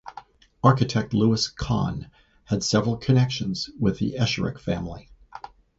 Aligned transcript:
Architect 0.63 1.13
Louis 1.13 1.47
Kahn 1.55 2.09
had 2.45 2.63
several 2.63 2.97
connections 2.97 3.69
with 3.79 3.99
the 3.99 4.15
Esherick 4.17 4.57
family. 4.59 5.11